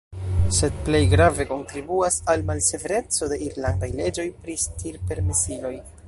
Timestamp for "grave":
1.09-1.45